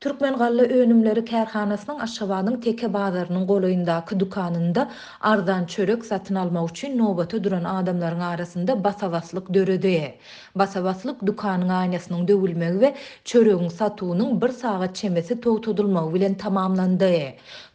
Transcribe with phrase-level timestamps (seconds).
[0.00, 4.90] Türkmen gallı önümleri kerhanasının aşavanın teke bazarının dukanında kudukanında
[5.20, 10.18] ardan çörek satın alma uçun nobatı duran adamların arasında basavaslık dörödeye.
[10.54, 17.10] Basavaslık dukanın aynasının dövülmek ve çörekun satuğunun bir sağıt çemesi tohtudulma bilen tamamlandı.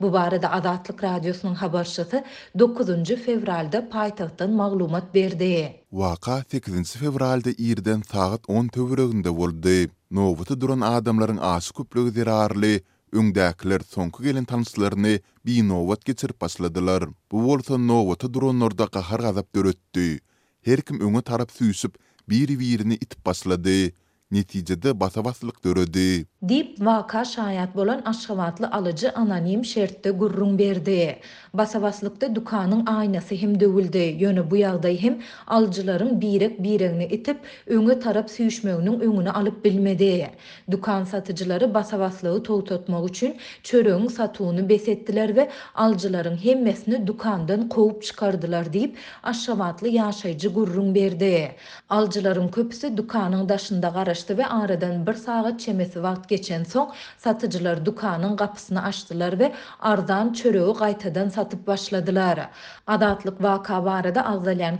[0.02, 2.24] Bu barada Adatlık Radiosunun habarşısı
[2.60, 2.88] 9.
[3.06, 5.74] fevralda paytahtan maglumat berdi.
[5.92, 6.96] Vaka 8.
[6.96, 9.90] fevralda irden sağıt 10 tövrögünde voldi.
[10.14, 12.74] Nowuta duran adamlaryň asy köplügi derarly,
[13.18, 15.14] öňdäkiler soňky gelen tanyslaryny
[15.46, 17.08] bir nowat geçirip başladylar.
[17.32, 20.20] Bu wolta nowuta duran duron gahar gazap döretdi.
[20.62, 21.94] Her kim öňe tarap süýüşip,
[22.30, 23.92] biri-birini itip başlady.
[24.32, 26.28] Netijede basawatlyk döredi.
[26.50, 31.16] Dip vaka şayat bolan aşgabatlı alıcı anonim şertte gurrun berdi.
[31.54, 33.98] Basavaslıkta dukanın aynası hem dövüldü.
[33.98, 40.28] Yönü bu yağday hem alıcıların birek birekini itip öngü tarap süyüşmeğinin öngünü alıp bilmedi.
[40.72, 48.74] Dukan satıcıları basavaslığı tol üçün için çörüğün satuğunu besettiler ve alıcıların hemmesini dukandan kovup çıkardılar
[48.74, 51.52] deyip aşgabatlı yaşayıcı gurrun berdi.
[51.90, 58.36] Alıcıların köpüsü dukanın daşında karıştı ve aradan bir sağa çemesi vakti geçen son satıcılar dukanın
[58.36, 62.50] kapısını açtılar ve ardan çörüğü gaytadan satıp başladılar.
[62.88, 64.78] Adatlık vaka var da Avzalyan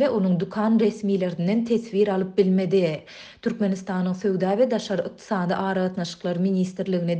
[0.00, 3.02] ve onun dukan resmilerinden tesvir alıp bilmedi.
[3.42, 6.36] Türkmenistan'ın Söğda ve Daşar Iktisadi Ağrı Atnaşıklar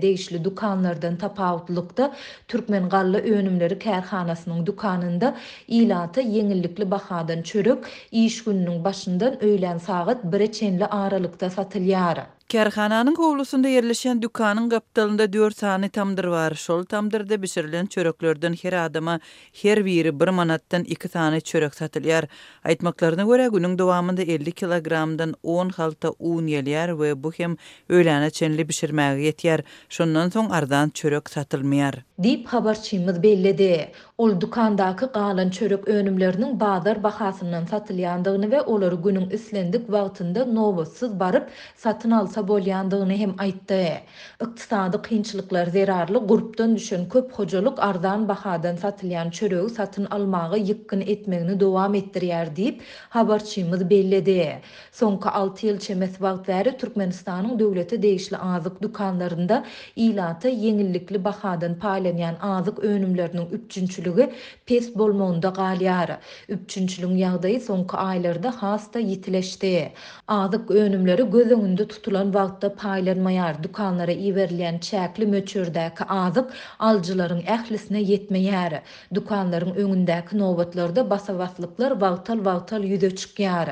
[0.03, 2.13] degişli dukanlardan tapavutlukta
[2.49, 5.35] Türkmen Galla Önümleri Kerhanasının dukanında
[5.69, 7.79] ilatı yenilikli bakadan çörek,
[8.13, 11.97] iş gününün başından öğlen sağıt bireçenli aralıkta satılıyor.
[12.49, 16.55] Kerhananın kovlusunda yerleşen dükkanın kapitalında 4 sani tamdır var.
[16.55, 19.21] Şol tamdırda bişirilen çöröklördün her adama
[19.63, 22.25] her biri bir manattan 2 sani çörök satılyar.
[22.65, 27.57] Aytmaklarına göre günün devamında 50 kilogramdan 10 halta un yeliyar ve bu hem
[27.89, 29.61] öylene çenli bişirmeye yetiyar.
[29.89, 31.95] Şundan son ardan çörök satılmayar.
[32.23, 39.35] Dip habarçi bellidi Ol dukan qalan qaalan çörek önümlerini badar bahasından satilyandygyny we olary guning
[39.35, 40.85] islendik wagtynda nova
[41.21, 43.99] barıp satyn alsa hem aýtdy.
[44.43, 51.61] Iqtisady qiynçylyklar zerarli gruptan düşün köp hojalyk ardan bahadan satilyan çörek satyn almagy ýykyny etmegni
[51.61, 54.61] dowam deyip dip habarçi mildeledi.
[54.93, 59.65] Sonki 6 ýyl çemet wagtyary Türkmenistanyň döwleti degişli azyk dukanlarynda
[59.97, 64.31] iýilata ýengillikli bahadan paý yani azyk önümlerinin üpçünçülügi
[64.67, 66.11] pes bolmagynda galýar.
[66.53, 69.89] Üpçünçülüň ýagdaýy soňky aýlarda hasta ýitileşdi.
[70.29, 73.63] Azyk önümleri göz öňünde tutulan wagtda paýlanmaýar.
[73.63, 76.45] Dukanlara iberilen çäkli möçürdäki azyk
[76.81, 78.79] alçylaryň ählisine ýetmeýär.
[79.15, 83.69] Dukanlaryň öňündäki nowatlarda basawatlyklar wagtal wagtal ýüze çykýar.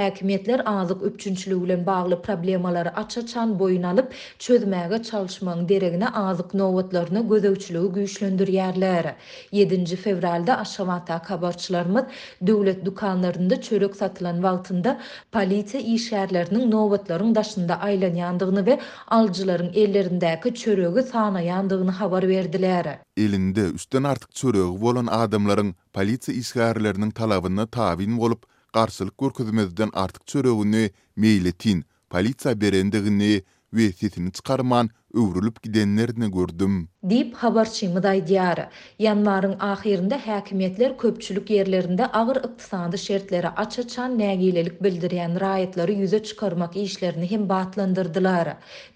[0.00, 4.08] Häkimetler azyk üpçünçülügi bilen bagly problemalary açaçan boyun alyp
[4.38, 9.14] çözmäge çalyşmagyň deregine azyk nowatlaryna gözegçilik tekşilü güýçlendirýärler.
[9.52, 12.04] 7-nji fevralda Aşgabatda kabarçylarymyz
[12.46, 15.00] döwlet dukanlarynda çörek satylan wagtynda
[15.32, 18.78] polisiýa işgärläriniň nowatlaryň daşynda aýlanýandygyny we
[19.08, 22.98] aljylaryň ellerindäki çöregi sana ýandygyny habar berdiler.
[23.16, 28.42] Elinde üstden artyk çörek bolan adamlaryň polisiýa işgärläriniň talabyny taýin bolup
[28.72, 36.88] garşylyk görkezmezden artyk çöregini meýletin polisiýa berendigini we sesini çykarman öwrülip gidenlerini gördüm.
[37.10, 38.66] Dip habarçı Mıday Diyarı,
[38.98, 47.30] yanvarın ahirinde hakimiyetler köpçülük yerlerinde ağır iqtisadi şertleri açıçan nägilelik bildiriyen rayetleri yüze çıkarmak işlerini
[47.30, 48.48] hem batlandyrdylar.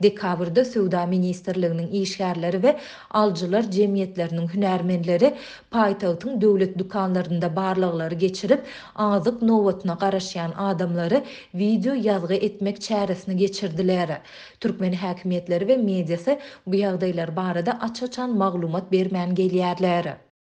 [0.03, 2.79] Dekabrda Söwda ministrliginiň işgärleri ve
[3.11, 5.35] alcılar cemiyetlerinin hünermenleri
[5.71, 8.63] paytağıtın dövlet dukanlarında barlıqları geçirip
[8.97, 11.23] azıq novatına garaşýan adamları
[11.55, 14.21] video yazgı etmek çerisini geçirdiler.
[14.61, 16.39] Türkmeni hakimiyetleri ve Medya televiziyasi
[16.71, 20.17] bu ýagdaýlar barada açaçan açan maglumat bermän gelýärler.